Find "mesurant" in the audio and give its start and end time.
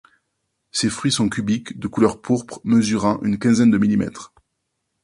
2.63-3.21